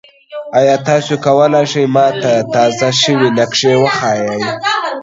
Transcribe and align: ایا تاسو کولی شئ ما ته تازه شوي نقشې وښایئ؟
ایا 0.57 0.75
تاسو 0.87 1.13
کولی 1.25 1.63
شئ 1.71 1.85
ما 1.93 2.07
ته 2.21 2.31
تازه 2.53 2.89
شوي 3.01 3.29
نقشې 3.39 3.73
وښایئ؟ 3.81 4.41